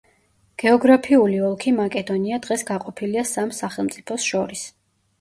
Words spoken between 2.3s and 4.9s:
დღეს გაყოფილია სამ სახელმწიფოს შორის.